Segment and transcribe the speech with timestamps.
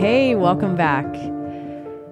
[0.00, 1.04] welcome back.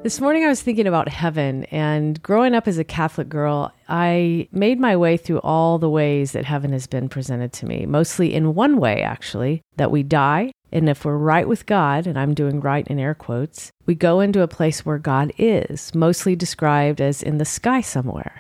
[0.03, 4.47] This morning I was thinking about heaven, and growing up as a Catholic girl, I
[4.53, 8.35] made my way through all the ways that heaven has been presented to me, mostly
[8.35, 10.53] in one way, actually, that we die.
[10.71, 14.21] And if we're right with God, and I'm doing right in air quotes, we go
[14.21, 18.39] into a place where God is, mostly described as in the sky somewhere.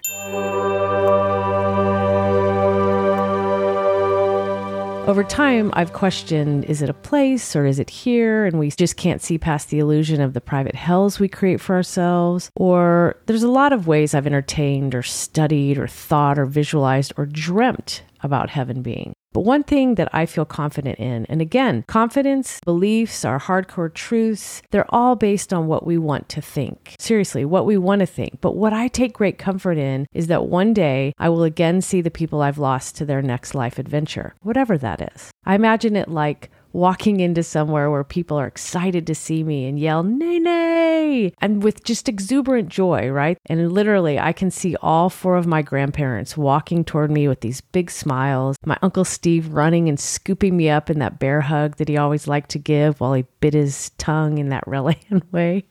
[5.08, 8.44] Over time, I've questioned is it a place or is it here?
[8.44, 11.74] And we just can't see past the illusion of the private hells we create for
[11.74, 12.50] ourselves.
[12.56, 17.24] Or there's a lot of ways I've entertained or studied or thought or visualized or
[17.24, 19.14] dreamt about heaven being.
[19.32, 24.62] But one thing that I feel confident in, and again, confidence, beliefs, our hardcore truths,
[24.70, 26.94] they're all based on what we want to think.
[26.98, 28.40] Seriously, what we want to think.
[28.40, 32.00] But what I take great comfort in is that one day I will again see
[32.00, 35.30] the people I've lost to their next life adventure, whatever that is.
[35.44, 39.80] I imagine it like walking into somewhere where people are excited to see me and
[39.80, 43.36] yell, nay, nay, and with just exuberant joy, right?
[43.46, 47.60] And literally, I can see all four of my grandparents walking toward me with these
[47.60, 51.88] big smiles, my Uncle Steve running and scooping me up in that bear hug that
[51.88, 55.64] he always liked to give while he bit his tongue in that Reliant way.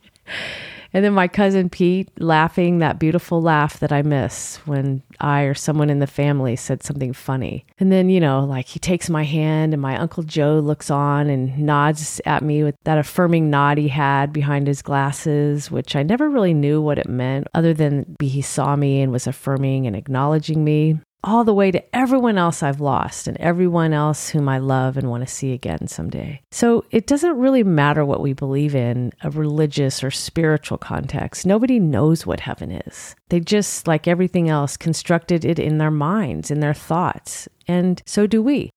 [0.98, 5.54] And then my cousin Pete laughing that beautiful laugh that I miss when I or
[5.54, 7.68] someone in the family said something funny.
[7.78, 11.30] And then, you know, like he takes my hand and my Uncle Joe looks on
[11.30, 16.02] and nods at me with that affirming nod he had behind his glasses, which I
[16.02, 19.96] never really knew what it meant other than he saw me and was affirming and
[19.96, 24.60] acknowledging me all the way to everyone else I've lost and everyone else whom I
[24.60, 26.42] love and want to see again someday.
[26.52, 31.46] So it doesn't really matter what we believe in a religious or spiritual context.
[31.46, 33.16] Nobody knows what heaven is.
[33.30, 37.48] They just, like everything else, constructed it in their minds, in their thoughts.
[37.68, 38.70] And so do we.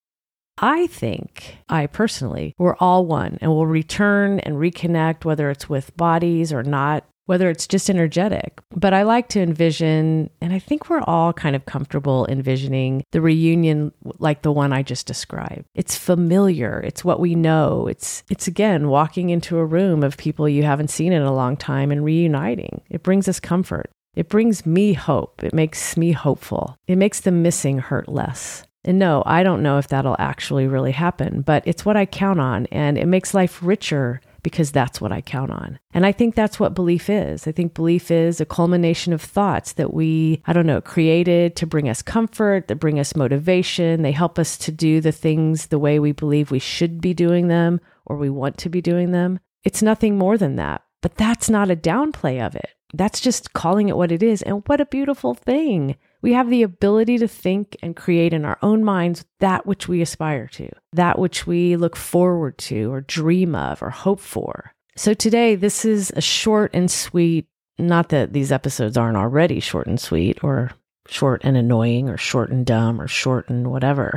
[0.63, 5.97] I think, I personally, we're all one and we'll return and reconnect, whether it's with
[5.97, 8.61] bodies or not, whether it's just energetic.
[8.75, 13.21] But I like to envision, and I think we're all kind of comfortable envisioning the
[13.21, 15.65] reunion like the one I just described.
[15.75, 17.87] It's familiar, it's what we know.
[17.87, 21.57] It's it's again walking into a room of people you haven't seen in a long
[21.57, 22.83] time and reuniting.
[22.91, 23.91] It brings us comfort.
[24.15, 25.45] It brings me hope.
[25.45, 26.77] It makes me hopeful.
[26.89, 28.65] It makes the missing hurt less.
[28.85, 32.41] And no, I don't know if that'll actually really happen, but it's what I count
[32.41, 35.79] on and it makes life richer because that's what I count on.
[35.93, 37.47] And I think that's what belief is.
[37.47, 41.67] I think belief is a culmination of thoughts that we, I don't know, created to
[41.67, 44.03] bring us comfort, that bring us motivation.
[44.03, 47.49] They help us to do the things the way we believe we should be doing
[47.49, 49.41] them or we want to be doing them.
[49.65, 50.83] It's nothing more than that.
[51.03, 52.71] But that's not a downplay of it.
[52.93, 54.43] That's just calling it what it is.
[54.43, 55.97] And what a beautiful thing.
[56.23, 60.03] We have the ability to think and create in our own minds that which we
[60.03, 64.75] aspire to, that which we look forward to or dream of or hope for.
[64.97, 67.47] So today, this is a short and sweet,
[67.79, 70.73] not that these episodes aren't already short and sweet or
[71.09, 74.13] short and annoying or short and dumb or short and whatever.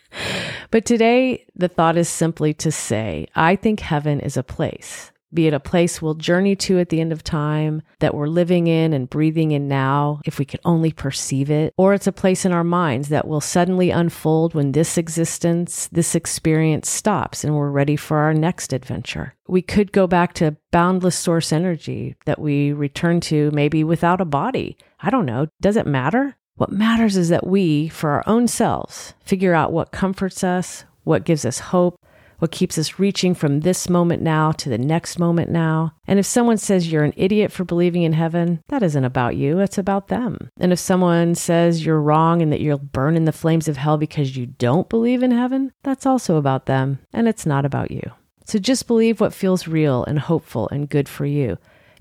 [0.70, 5.46] but today, the thought is simply to say, I think heaven is a place be
[5.46, 8.92] it a place we'll journey to at the end of time that we're living in
[8.92, 12.52] and breathing in now, if we could only perceive it, or it's a place in
[12.52, 17.96] our minds that will suddenly unfold when this existence, this experience stops and we're ready
[17.96, 19.34] for our next adventure.
[19.46, 24.26] We could go back to boundless source energy that we return to maybe without a
[24.26, 24.76] body.
[25.00, 25.48] I don't know.
[25.60, 26.36] Does it matter?
[26.56, 31.24] What matters is that we, for our own selves, figure out what comforts us, what
[31.24, 32.00] gives us hope,
[32.38, 35.94] what keeps us reaching from this moment now to the next moment now.
[36.06, 39.58] And if someone says you're an idiot for believing in heaven, that isn't about you,
[39.60, 40.50] it's about them.
[40.58, 43.98] And if someone says you're wrong and that you'll burn in the flames of hell
[43.98, 48.02] because you don't believe in heaven, that's also about them, and it's not about you.
[48.46, 51.58] So just believe what feels real and hopeful and good for you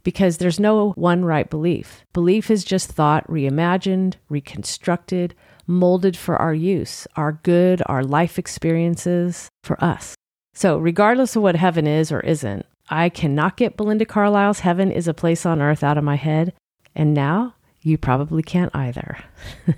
[0.07, 2.05] because there's no one right belief.
[2.13, 5.35] Belief is just thought reimagined, reconstructed,
[5.67, 10.15] molded for our use, our good, our life experiences, for us.
[10.57, 15.07] So, regardless of what heaven is or isn't, I cannot get Belinda Carlisle's Heaven is
[15.07, 16.51] a Place on Earth out of my head.
[16.95, 19.19] And now you probably can't either.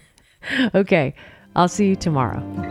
[0.74, 1.16] okay,
[1.54, 2.69] I'll see you tomorrow.